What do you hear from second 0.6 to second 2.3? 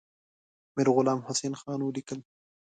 میرغلام حسین خان ولیکل.